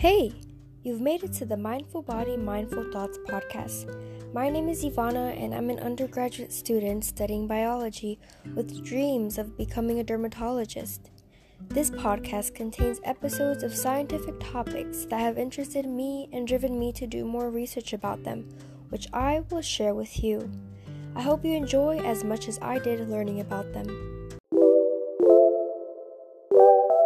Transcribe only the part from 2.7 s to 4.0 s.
Thoughts podcast.